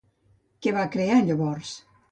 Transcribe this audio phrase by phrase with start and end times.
[0.65, 1.79] Què va crear llavors?